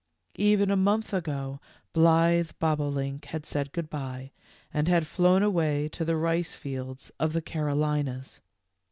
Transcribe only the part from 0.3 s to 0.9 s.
Even a